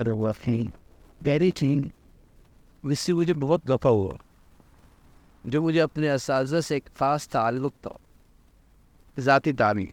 [0.00, 1.80] گہری تھی
[2.84, 4.14] اس سے مجھے بہت دفعہ ہوا۔
[5.44, 7.90] جو مجھے اپنے اساتذہ سے ایک خاص تعلق تھا،
[9.16, 9.86] ذاتی تعمیر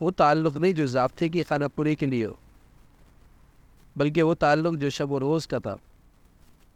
[0.00, 2.34] وہ تعلق نہیں جو ضابطے کی خانہ پوری کے لیے ہو،
[3.96, 5.76] بلکہ وہ تعلق جو شب و روز کا تھا۔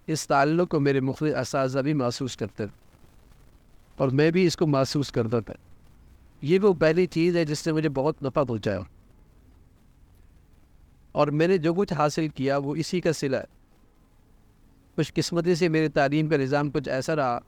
[0.09, 2.75] اس تعلق کو میرے مختلف اساتذہ بھی محسوس کرتے تھے،
[3.99, 5.55] اور میں بھی اس کو محسوس کرتا تھا۔
[6.43, 8.81] یہ وہ پہلی چیز ہے جس نے مجھے بہت نفع پہنچایا
[11.15, 13.45] اور میں نے جو کچھ حاصل کیا وہ اسی کا سلا ہے۔
[14.97, 17.39] خوش قسمتی سے میری تعلیم کا نظام کچھ ایسا رہا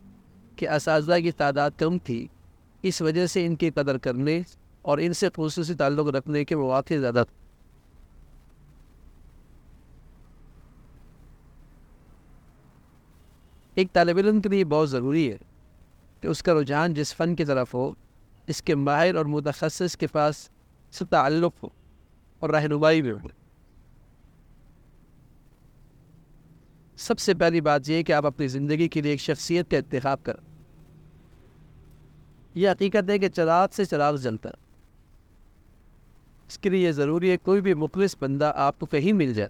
[0.57, 2.27] کہ اساتذہ کی تعداد کم تھی۔
[2.83, 4.43] اس وجہ سے ان کی قدر کرنے
[4.83, 7.47] اور ان سے خصوصی تعلق رکھنے کے مواقع زیادہ تھے۔
[13.74, 15.37] ایک طالب علم کے لیے بہت ضروری ہے
[16.21, 17.93] کہ اس کا رجحان جس فن کی طرف ہو،
[18.46, 20.48] اس کے ماہر اور متخصص کے پاس
[20.93, 21.69] سے تعلق ہو
[22.38, 23.46] اور رہنمائی میں ہو۔
[26.97, 30.23] سب سے پہلی بات یہ کہ آپ اپنی زندگی کے لیے ایک شخصیت کا انتخاب
[30.23, 30.47] کریں۔
[32.55, 34.55] یہ حقیقت ہے کہ چراغ سے چراغ جلتا ہے۔
[36.49, 39.49] اس کے لیے یہ ضروری ہے کوئی بھی مخلص بندہ آپ کو کہیں مل جائے۔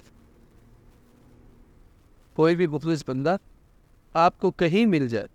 [2.34, 3.36] کوئی بھی مخلص بندہ
[4.12, 5.26] آپ کو کہیں مل جائے۔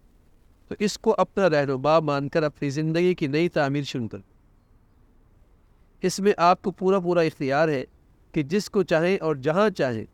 [0.68, 4.18] تو اس کو اپنا رہنما مان کر اپنی زندگی کی نئی تعمیر شروع کر
[6.02, 7.84] اس میں آپ کو پورا پورا اختیار ہے
[8.32, 10.06] کہ جس کو چاہیں اور جہاں چاہیں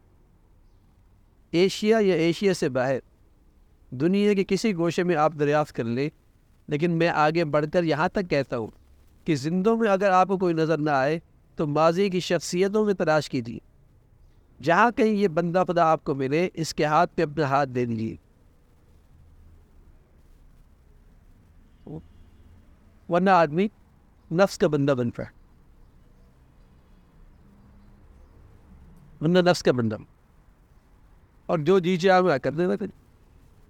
[1.53, 2.99] ایشیا یا ایشیا سے باہر،
[3.91, 6.09] دنیا کے کسی گوشے میں آپ دریافت کر لیں،
[6.67, 8.67] لیکن میں آگے بڑھ کر یہاں تک کہتا ہوں
[9.25, 11.19] کہ زندوں میں اگر آپ کو کوئی نظر نہ آئے
[11.55, 13.59] تو ماضی کی شخصیتوں میں تلاش کیجیے۔
[14.63, 17.85] جہاں کہیں یہ بندہ خدا آپ کو ملے، اس کے ہاتھ پہ اپنا ہاتھ دے
[17.85, 18.15] دیجیے۔
[23.09, 23.67] ورنہ آدمی
[24.31, 25.29] نفس کا بندہ بن پائے
[29.21, 29.95] ورنہ نفس کا بندہ۔
[31.49, 32.85] اور جو جی چاہ میں کرنے لگتے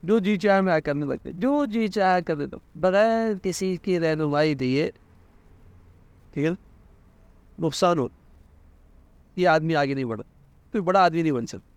[0.03, 4.55] جو جی چاہ میں کرنے لگتے جو جی چاہ کرنے دو بغیر کسی کی رہنمائی
[4.55, 4.89] دیے،
[6.33, 6.51] ٹھیک ہے
[7.59, 8.07] نقصان ہو
[9.35, 10.23] یہ آدمی آگے نہیں بڑھا
[10.71, 11.75] کوئی بڑا آدمی نہیں بن سکتا۔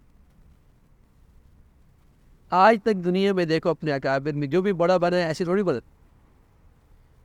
[2.51, 5.63] آج تک دنیا میں دیکھو اپنے اکابر میں، جو بھی بڑا بنا ہے ایسی تھوڑی
[5.63, 5.79] بنا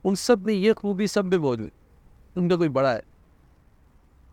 [0.04, 1.70] ان سب میں یہ خوبی سب میں موجود
[2.36, 3.00] ان کا کوئی بڑا ہے۔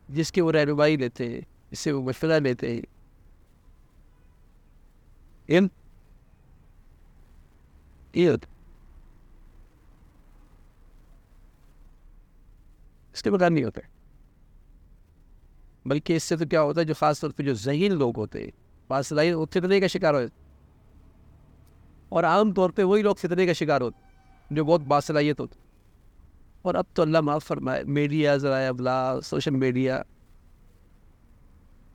[0.10, 1.42] جس کے وہ رہنمائی لیتے ہیں
[1.72, 2.82] جس سے وہ مشورہ لیتے ہیں۔
[5.50, 5.60] یہ
[8.30, 8.48] ہوتا
[13.16, 13.82] اس کے بغیر نہیں ہوتا
[15.86, 18.44] بلکہ اس سے تو کیا ہوتا ہے جو خاص طور پہ جو ذہین لوگ ہوتے
[18.44, 18.52] ہیں
[18.90, 20.44] باصلاحیت وہ فتنے کا شکار ہوتے
[22.10, 24.04] اور عام طور پہ وہی لوگ فتنے کا شکار ہوتے
[24.56, 25.56] جو بہت باصلاحیت ہوتے
[26.62, 30.02] اور اب تو اللہ معاف فرمائے میڈیا ذرائع ابلا سوشل میڈیا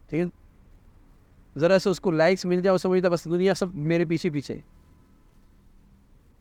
[0.08, 0.47] ٹھیک ہے
[1.56, 4.58] ذرا سے اس کو لائکس مل جائے وہ سمجھتا بس دنیا سب میرے پیچھے پیچھے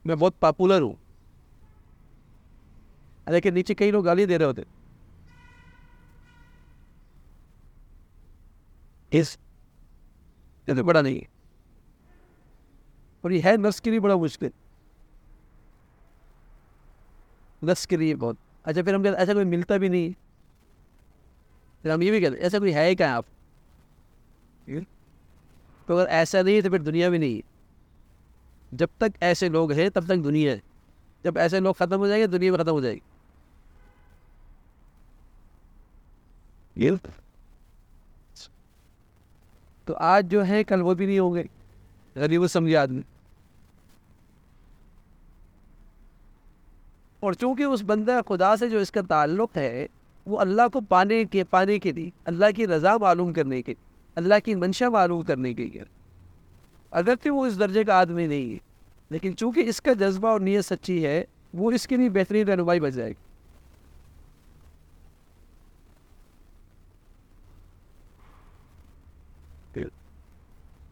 [0.06, 0.94] میں بہت پاپولر ہوں۔
[3.30, 4.62] لیکن نیچے کئی لوگ گالی دے رہے ہوتے
[9.12, 9.38] اس
[10.66, 11.26] تو بڑا نہیں ہے۔
[13.22, 14.48] اور یہ ہے نفس کے لیے بڑا مشکل۔
[17.64, 20.10] نفس کے لیے بہت۔ اچھا پھر ہم کہتے ایسا کوئی ملتا بھی نہیں
[21.82, 23.26] پھر ہم یہ بھی کہتے ایسا کوئی ہے کیا آپ؟
[25.88, 27.42] تو اگر ایسا نہیں ہے تو پھر دنیا بھی نہیں ہے۔
[28.72, 30.60] جب تک ایسے لوگ ہیں تب تک دنیا ہے۔
[31.24, 33.00] جب ایسے لوگ ختم ہو جائیں گے دنیا میں ختم ہو جائے گی۔
[39.86, 41.44] تو آج جو ہے کل وہ بھی نہیں ہوں گے۔
[42.16, 43.02] غریب و سمجھے آدمی۔
[47.20, 49.88] اور چونکہ اس بندہ خدا سے جو اس کا تعلق ہے
[50.26, 53.74] وہ اللہ کو پانے کے پانے کے لیے اللہ کی رضا معلوم کرنے کے
[54.18, 55.84] اللہ کی منشا معلوم کرنے کے لیے۔
[56.92, 58.58] اگرچہ وہ اس درجے کا آدمی نہیں ہے،
[59.10, 61.24] لیکن چونکہ اس کا جذبہ اور نیت سچی ہے،
[61.54, 63.28] وہ اس کے لیے بہترین رہنمائی بچ جائے گی۔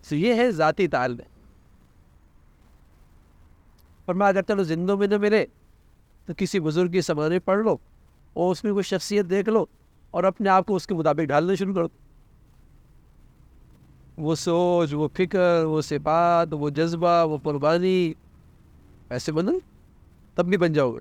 [0.09, 1.21] تو یہ ہے ذاتی تعلق۔
[4.05, 5.45] اور میں اگر چلو زندوں میں نہ ملے
[6.25, 7.77] تو کسی بزرگ کی سمانے پڑھ لو
[8.33, 9.65] اور اس میں کوئی شخصیت دیکھ لو
[10.11, 11.87] اور اپنے آپ کو اس کے مطابق ڈھالنا شروع کرو۔
[14.17, 18.13] وہ سوچ، وہ فکر، وہ صفات، وہ جذبہ، وہ قربانی،
[19.09, 19.51] ایسے بنو
[20.35, 20.99] تب بھی بن جاؤ گے۔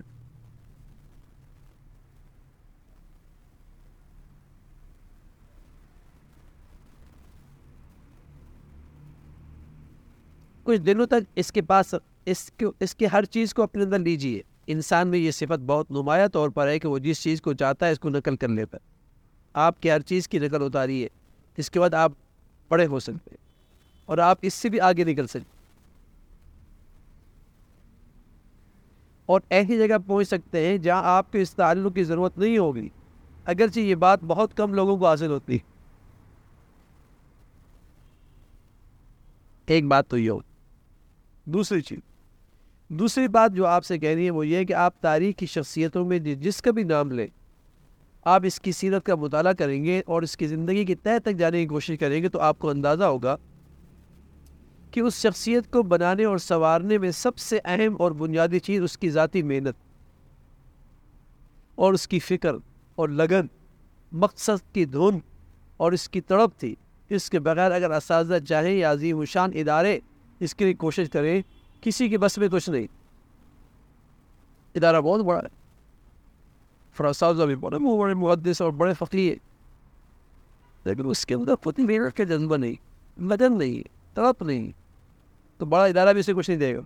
[10.63, 11.95] کچھ دنوں تک اس کے پاس،
[12.25, 15.91] اس کے اس کے ہر چیز کو اپنے اندر لیجیے انسان میں یہ صفت بہت
[15.91, 18.49] نمایاں طور پر ہے کہ وہ جس چیز کو چاہتا ہے اس کو نقل کر
[18.49, 18.93] لیتا ہے۔
[19.53, 21.09] آپ کی ہر چیز کی نقل اتاری ہے
[21.57, 22.13] اس کے بعد آپ
[22.71, 23.45] بڑے ہو سکتے ہیں۔
[24.05, 25.65] اور آپ اس سے بھی آگے نکل سکتے
[29.27, 32.89] اور ایسی جگہ پہنچ سکتے ہیں جہاں آپ کو اس تعلق کی ضرورت نہیں ہوگی۔
[33.45, 35.75] اگرچہ یہ بات بہت کم لوگوں کو حاصل ہوتی ہے۔
[39.67, 40.39] ایک بات تو یہ ہو
[41.45, 41.99] دوسری چیز۔
[42.89, 45.47] دوسری بات جو آپ سے کہہ رہی ہے وہ یہ ہے کہ آپ تاریخ کی
[45.47, 47.27] شخصیتوں میں جس کا بھی نام لیں
[48.25, 51.37] آپ اس کی سیرت کا مطالعہ کریں گے اور اس کی زندگی کی طے تک
[51.37, 53.37] جانے کی کوشش کریں گے تو آپ کو اندازہ ہوگا
[54.91, 58.99] کہ اس شخصیت کو بنانے اور سنوارنے میں سب سے اہم اور بنیادی چیز اس
[58.99, 59.77] کی ذاتی محنت
[61.75, 62.55] اور اس کی فکر
[62.95, 63.47] اور لگن،
[64.13, 65.19] مقصد کی دھن
[65.77, 66.75] اور اس کی تڑپ تھی۔
[67.09, 70.01] اس کے بغیر اگر اساتذہ چاہیں یا عظیم الشان ادارے
[70.41, 71.43] اس کے لیے کوشش کریں،
[71.81, 72.87] کسی کے بس میں کچھ نہیں۔
[74.75, 75.64] ادارہ بہت بڑا ہے۔
[76.97, 79.37] فراساز بھی بڑے بڑے محدث اور بڑے فقی ہے
[80.85, 82.75] لیکن اس کے اندر پتی میرا کا جذبہ نہیں
[83.19, 83.83] لگن نہیں
[84.15, 84.71] تڑپ نہیں
[85.61, 86.81] تو بڑا ادارہ بھی اسے کچھ نہیں دے گا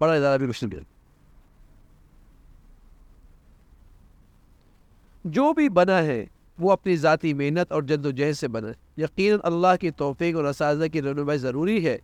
[0.00, 0.94] بڑا ادارہ بھی کچھ نہیں دے گا
[5.24, 6.24] جو بھی بنا ہے،
[6.58, 10.44] وہ اپنی ذاتی محنت اور جد و جہد سے بنا یقیناً اللہ کی توفیق اور
[10.44, 11.96] اساتذہ کی رہنمائی ضروری ہے،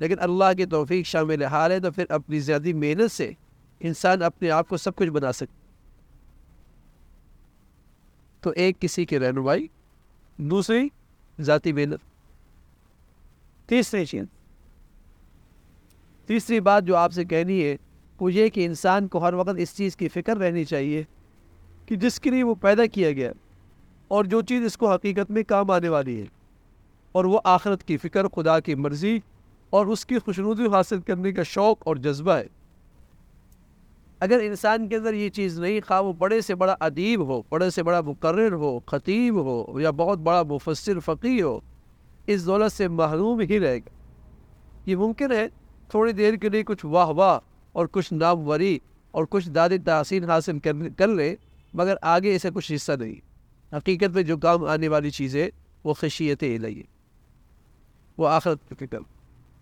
[0.00, 3.30] لیکن اللہ کی توفیق شامل حال ہے تو پھر اپنی زیادہ محنت سے۔
[3.80, 5.64] انسان اپنے آپ کو سب کچھ بنا سکتا
[8.40, 9.66] تو ایک کسی کی رہنمائی،
[10.36, 10.88] دوسری
[11.40, 12.00] ذاتی محنت،
[13.68, 14.24] تیسری چیز
[16.26, 17.76] تیسری بات جو آپ سے کہنی ہے،
[18.20, 21.02] وہ یہ کہ انسان کو ہر وقت اس چیز کی فکر رہنی چاہیے
[21.86, 23.32] کہ جس کے لیے وہ پیدا کیا گیا
[24.08, 26.26] اور جو چیز اس کو حقیقت میں کام آنے والی ہے
[27.12, 29.18] اور وہ آخرت کی فکر خدا کی مرضی
[29.70, 32.46] اور اس کی خوشنودی حاصل کرنے کا شوق اور جذبہ ہے۔
[34.20, 37.70] اگر انسان کے اندر یہ چیز نہیں، خواہ وہ بڑے سے بڑا ادیب ہو، بڑے
[37.70, 41.60] سے بڑا مقرر ہو، خطیب ہو، یا بہت بڑا مفسر فقی ہو،
[42.26, 43.90] اس دولت سے محروم ہی رہے گا۔
[44.86, 45.46] یہ ممکن ہے
[45.88, 47.38] تھوڑی دیر کے لیے کچھ واہ واہ
[47.72, 48.78] اور کچھ ناموری
[49.10, 50.58] اور کچھ دادی تحسین حاصل
[50.96, 51.34] کر لے،
[51.74, 53.14] مگر آگے اسے کچھ حصہ نہیں۔
[53.76, 55.48] حقیقت میں جو کام آنے والی چیزیں
[55.84, 56.82] وہ خشیت الہی
[58.18, 58.98] وہ آخرت فکر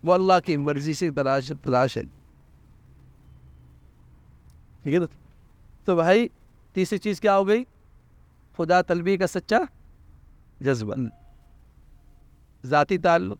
[0.03, 2.03] وہ اللہ کی مرضی سے تلاش تلاش ہے۔
[4.85, 5.05] ٹھیک ہے نا؟
[5.85, 6.27] تو بھائی،
[6.75, 7.63] تیسری چیز کیا ہو گئی؟
[8.57, 9.57] خدا طلبی کا سچا
[10.59, 10.95] جذبہ۔
[12.63, 13.37] ذاتی تعلق،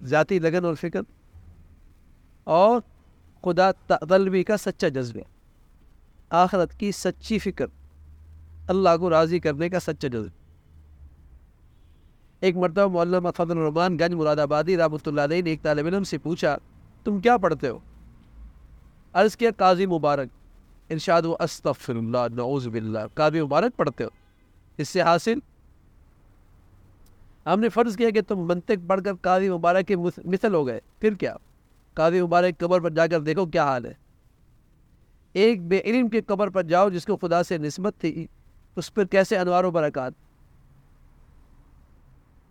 [0.00, 1.00] ذاتی لگن اور فکر،
[2.44, 2.80] اور
[3.44, 5.22] خدا طلبی کا سچا جذبہ۔
[6.30, 7.66] آخرت کی سچی فکر،
[8.68, 10.36] اللہ کو راضی کرنے کا سچا جذبہ۔
[12.40, 16.04] ایک مرتبہ مولانا فضل الرحمان گنج مراد آبادی رحمۃ اللہ علیہ نے ایک طالب علم
[16.04, 16.56] سے پوچھا،
[17.04, 17.78] تم کیا پڑھتے ہو؟
[19.12, 20.28] عرض کیا، قاضی مبارک،
[20.90, 24.08] ارشاد و استغفر اللہ نعوذ باللہ۔ قاضی مبارک، پڑھتے ہو۔
[24.76, 25.38] اس سے حاصل۔
[27.46, 30.80] ہم نے فرض کیا کہ تم منطق پڑھ کر قاضی مبارک کے مثل ہو گئے۔
[31.00, 31.36] پھر کیا؟
[31.94, 33.94] قاضی مبارک، قبر پر جا کر دیکھو کیا حال ہے۔
[35.32, 38.26] ایک بے علم کے قبر پر جاؤ جس کو خدا سے نسبت تھی۔
[38.76, 40.12] اس پر کیسے انوار و برکات؟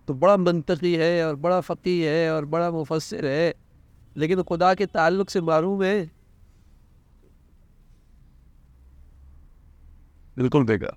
[0.06, 3.52] تو بڑا منطقی ہے اور بڑا فقی ہے اور بڑا مفسر ہے،
[4.16, 6.06] لیکن خدا کے تعلق سے معروم ہے۔
[10.38, 10.90] بالکل دیکھا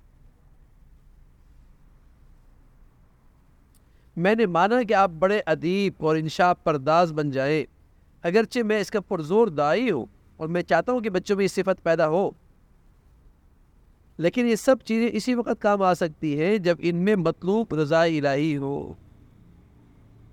[4.17, 7.65] میں نے مانا کہ آپ بڑے ادیب اور انشاء پرداز بن جائیں۔
[8.23, 10.05] اگرچہ میں اس کا پرزور دائی ہوں
[10.37, 12.29] اور میں چاہتا ہوں کہ بچوں میں یہ صفت پیدا ہو۔
[14.17, 18.03] لیکن یہ سب چیزیں اسی وقت کام آ سکتی ہیں جب ان میں مطلوب رضا
[18.03, 18.93] الہی ہو۔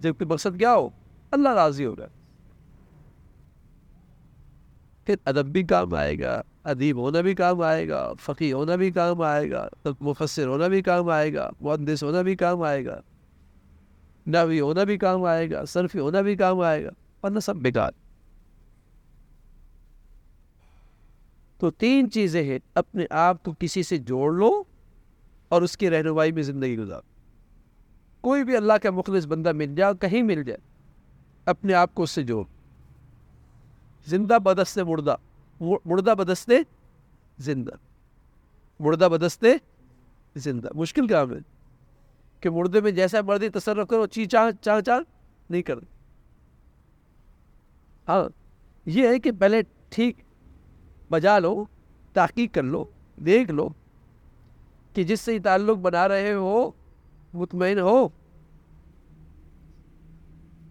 [0.00, 0.88] جبکہ مقصد کیا ہو؟
[1.30, 2.06] اللہ راضی ہوگا
[5.09, 8.91] پھر ادب بھی کام آئے گا، ادیب ہونا بھی کام آئے گا فقی ہونا بھی
[8.91, 9.69] کام آئے گا،
[10.00, 13.00] مفسر ہونا بھی کام آئے گا، مہندس ہونا بھی کام آئے گا
[14.27, 16.91] نوی ہونا بھی کام آئے گا صرفی ہونا بھی کام آئے گا،
[17.23, 17.91] ورنہ سب بیکار۔
[21.59, 24.62] تو تین چیزیں ہیں، اپنے آپ کو کسی سے جوڑ لو
[25.49, 27.00] اور اس کی رہنمائی میں زندگی گزار۔
[28.21, 30.59] کوئی بھی اللہ کا مخلص بندہ مل جائے کہیں مل جائے،
[31.45, 32.45] اپنے آپ کو اس سے جوڑ۔
[34.09, 35.15] زندہ بدست مردہ
[35.61, 36.55] مردہ بدستے
[37.38, 37.71] زندہ۔
[38.81, 39.49] مردہ بدستے
[40.37, 41.38] زندہ۔ مشکل کام ہے
[42.41, 44.99] کہ مردے میں جیسا مردی تصرف کرو چی چاہ چاہ چاہ
[45.50, 45.75] نہیں کر
[48.09, 48.29] ہاں
[48.87, 50.17] یہ ہے کہ پہلے ٹھیک
[51.11, 51.65] بجا لو،
[52.12, 52.85] تحقیق کر لو،
[53.17, 53.69] دیکھ لو
[54.95, 56.71] کہ جس سے تعلق بنا رہے ہو،
[57.35, 58.09] مطمئن ہو۔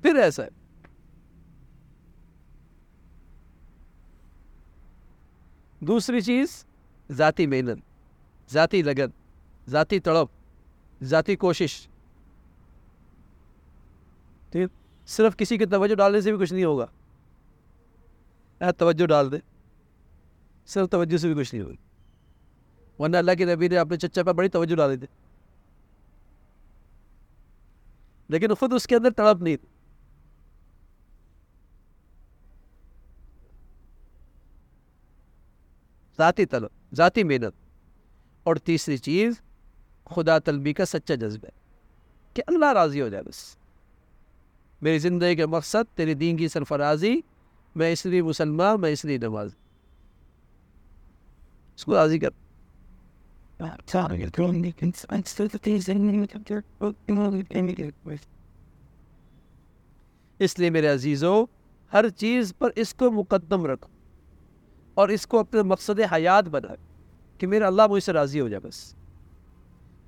[0.02, 0.67] پھر ایسا ہے۔
[5.80, 6.66] دوسری چیز،
[7.12, 7.80] ذاتی محنت،
[8.52, 9.10] ذاتی لگن،
[9.68, 10.28] ذاتی تڑپ،
[11.04, 11.88] ذاتی کوشش۔
[14.52, 14.70] ٹھیک؟
[15.08, 16.86] صرف کسی کی توجہ ڈالنے سے بھی کچھ نہیں ہوگا۔
[18.78, 19.38] توجہ ڈال دے۔
[20.66, 21.76] صرف توجہ سے بھی کچھ نہیں ہوگی
[23.00, 25.08] ورنہ اللہ کے نبی نے اپنے چچا پہ بڑی توجہ ڈالی تھی۔
[28.28, 29.68] لیکن خود اس کے اندر تڑپ نہیں تھی۔
[36.18, 37.54] ذاتی طلب، ذاتی محنت۔
[38.44, 39.34] اور تیسری چیز،
[40.06, 41.48] خدا طلبی کا سچا جذبہ
[42.34, 43.58] کہ اللہ راضی ہو جائے بس۔
[44.82, 47.22] میری زندگی کا مقصد تیری دین کی سرفرازی،
[47.76, 49.50] میں اس لیے مسلمان، میں اس لیے نماز۔
[51.76, 52.30] اس کو راضی کر۔
[60.40, 61.46] اس لیے میرے عزیزوں،
[61.94, 63.97] ہر چیز پر اس کو مقدم رکھو۔
[64.98, 66.74] اور اس کو اپنے مقصد حیات بنا
[67.38, 68.96] کہ میرا اللہ مجھ سے راضی ہو جائے بس۔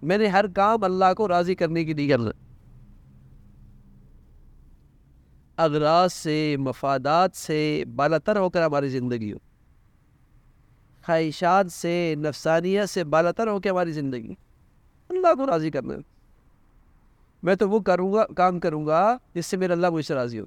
[0.01, 2.31] میں نے ہر کام اللہ کو راضی کرنے کی نہیں کرنا۔
[5.57, 9.37] اغراض سے، مفادات سے بالا تر ہو کر ہماری زندگی ہو۔
[11.05, 14.33] خواہشات سے، نفسانیت سے بالا تر ہو کے ہماری زندگی۔
[15.09, 15.93] اللہ کو راضی کرنا۔
[17.43, 20.39] میں تو وہ کروں گا، کام کروں گا جس سے میرا اللہ مجھ سے راضی
[20.39, 20.45] ہو۔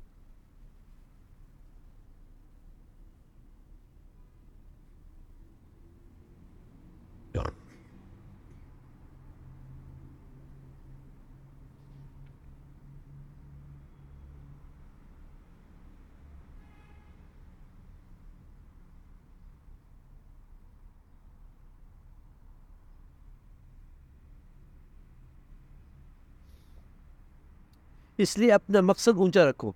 [28.18, 29.72] اس لیے اپنا مقصد اونچا رکھو۔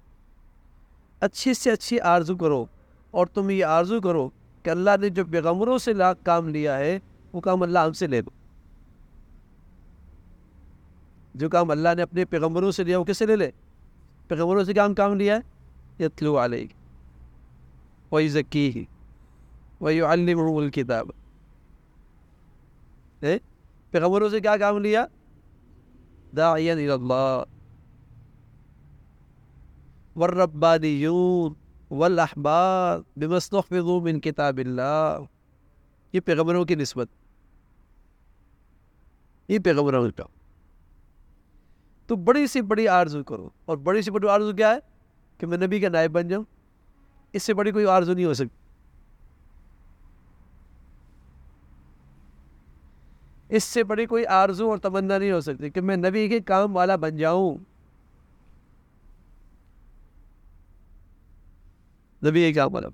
[1.21, 2.67] اچھی سے اچھی آرزو کرو
[3.11, 4.29] اور تم یہ آرزو کرو
[4.63, 6.99] کہ اللہ نے جو پیغمبروں سے لاکھ کام لیا ہے،
[7.33, 8.31] وہ کام اللہ ہم سے لے دو
[11.35, 13.51] جو کام اللہ نے اپنے پیغمبروں سے لیا، وہ کس سے لے لے؟
[14.29, 16.67] پیغمبروں سے کام کام لیا ہے؟ یتلو علیہ۔
[18.11, 18.85] وہی ذکی ہی
[19.81, 21.11] وہی علم الکتاب
[23.91, 25.07] پیغمبروں سے کیا کام لیا؟
[26.37, 27.43] داعین اللہ۔
[30.17, 31.55] والربانیون
[31.91, 35.19] والاحبار بمستحفظوا من کتاب اللہ.
[36.13, 37.09] یہ پیغمبروں کی نسبت.
[39.49, 40.25] یہ پیغمبروں کا.
[42.07, 43.49] تو بڑی سی بڑی آرزو کرو.
[43.65, 44.79] اور بڑی سی بڑی آرزو کیا ہے؟
[45.39, 46.45] کہ میں نبی کا نائب بن جاؤں.
[47.33, 48.57] اس سے بڑی کوئی آرزو نہیں ہو سکتی.
[53.49, 56.77] اس سے بڑی کوئی آرزو اور تمنا نہیں ہو سکتی کہ میں نبی کے کام
[56.77, 57.76] والا بن جاؤں.
[62.27, 62.89] نبی کیا بولا؟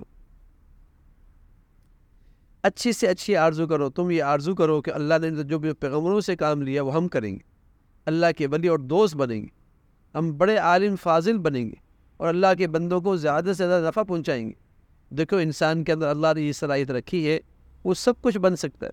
[2.62, 6.20] اچھی سے اچھی آرزو کرو، تم یہ آرزو کرو کہ اللہ نے جو بھی پیغمبروں
[6.20, 7.52] سے کام لیا وہ ہم کریں گے۔
[8.06, 9.62] اللہ کے ولی اور دوست بنیں گے۔
[10.14, 11.74] ہم بڑے عالم فاضل بنیں گے
[12.16, 14.52] اور اللہ کے بندوں کو زیادہ سے زیادہ نفع پہنچائیں گے۔
[15.14, 17.40] دیکھو، انسان کے اندر اللہ نے یہ صلاحیت رکھی ہے،
[17.84, 18.90] وہ سب کچھ بن سکتا ہے۔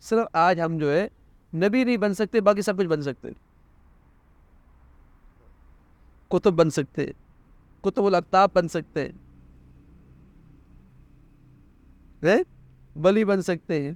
[0.00, 1.08] صرف آج ہم جو ہے،
[1.54, 3.28] نبی نہیں بن سکتے، باقی سب کچھ بن سکتے۔
[6.28, 7.06] کتب بن سکتے۔
[7.84, 9.12] کتب الطاب بن سکتے ہیں۔
[12.96, 13.92] بلی بن سکتے ہیں۔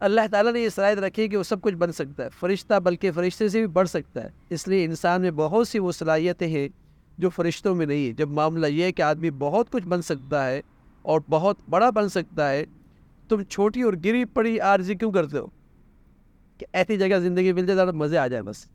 [0.00, 3.12] اللہ تعالیٰ نے یہ صلاحیت رکھی کہ وہ سب کچھ بن سکتا ہے۔ فرشتہ بلکہ
[3.12, 6.68] فرشتے سے بھی بڑھ سکتا ہے۔ اس لیے انسان میں بہت سی وہ صلاحیتیں ہیں
[7.18, 10.46] جو فرشتوں میں نہیں ہے جب معاملہ یہ ہے کہ آدمی بہت کچھ بن سکتا
[10.46, 10.60] ہے
[11.02, 12.64] اور بہت بڑا بن سکتا ہے،
[13.28, 15.46] تم چھوٹی اور گری پڑی عارضی کیوں کرتے ہو؟
[16.60, 18.66] کہ ایسی جگہ زندگی مل جائے زیادہ مزے آ جائے بس۔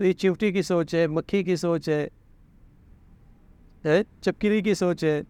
[0.00, 2.08] یہ چپٹی کی سوچ ہے، مکھی کی سوچ ہے۔
[4.20, 5.22] چپکری کی سوچ ہے۔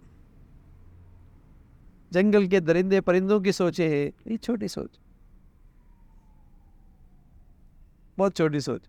[2.11, 4.99] جنگل کے درندے پرندوں کی سوچیں ہیں۔ یہ چھوٹی سوچ۔
[8.19, 8.83] بہت چھوٹی سوچ۔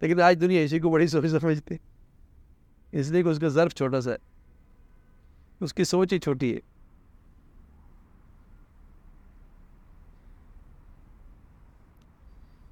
[0.00, 1.74] لیکن آج دنیا اسی کو بڑی سوچ سمجھتے
[2.92, 4.16] اس لیے کہ اس کا ظرف چھوٹا سا ہے۔
[5.60, 6.75] اس کی سوچ ہی چھوٹی ہے۔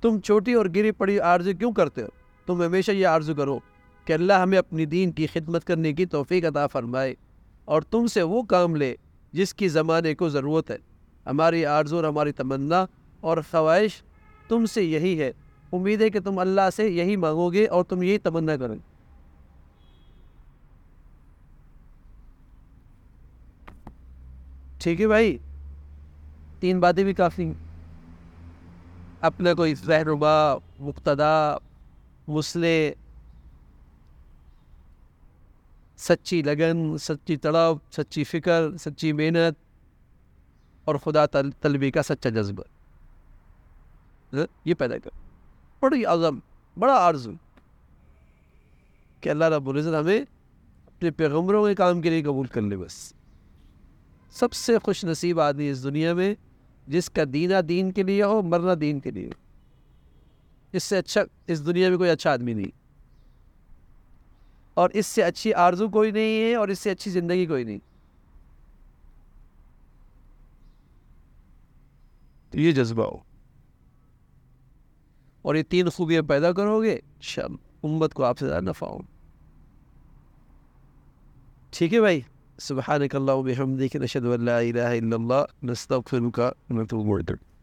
[0.05, 2.07] تم چھوٹی اور گری پڑی آرزو کیوں کرتے ہو؟
[2.47, 3.59] تم ہمیشہ یہ آرزو کرو
[4.05, 7.15] کہ اللہ ہمیں اپنی دین کی خدمت کرنے کی توفیق عطا فرمائے
[7.65, 8.95] اور تم سے وہ کام لے
[9.33, 10.77] جس کی زمانے کو ضرورت ہے۔
[11.27, 12.87] ہماری آرزو اور ہماری تمنا
[13.21, 14.03] اور خواہش
[14.49, 15.33] تم سے یہی ہے۔
[15.73, 18.95] امید ہے کہ تم اللہ سے یہی مانگو گے اور تم یہی تمنا کرو گے۔
[24.79, 25.39] ٹھیک ہے بھائی،
[26.61, 27.64] تین باتیں بھی کافی ہیں۔
[29.25, 31.57] اپنا کوئی رہنما مقتدا
[32.29, 32.91] مسلح
[35.97, 39.59] سچی لگن، سچی تڑپ، سچی فکر، سچی محنت
[40.85, 41.27] اور خدا
[41.61, 42.63] طلبی کا سچا جذبہ۔
[44.37, 45.11] ہاں، یہ پیدا کر۔
[45.81, 46.39] بڑی عظم،
[46.79, 47.29] بڑا عرض
[49.21, 50.21] کہ اللہ رب العزت ہمیں
[50.87, 53.13] اپنے پیغمبروں کے کام کے لیے قبول کر لے بس۔
[54.31, 56.35] سب سے خوش نصیب آدمی اس دنیا میں
[56.87, 59.31] جس کا دینہ دین کے لیے ہو، مرنا دین کے لیے
[60.73, 62.85] اس سے اچھا اس دنیا میں کوئی اچھا آدمی نہیں۔
[64.75, 67.79] اور اس سے اچھی آرزو کوئی نہیں ہے اور اس سے اچھی زندگی کوئی نہیں۔
[72.51, 73.17] تو یہ جذبہ ہو۔
[75.43, 77.53] اور یہ تین خوبیاں پیدا کرو گے شب
[77.85, 78.99] امت کو آپ سے زیادہ نفع ہو۔
[81.71, 82.21] ٹھیک ہے بھائی؟
[82.59, 86.39] سبحانك اللهم وبحمدك نشهد أن لا إله إلا الله نستغفرك
[86.71, 87.54] ونتوب إليك.